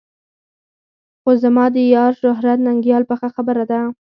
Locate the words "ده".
3.71-3.79